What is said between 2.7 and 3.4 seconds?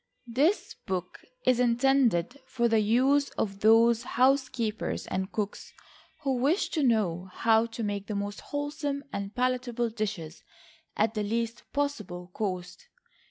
use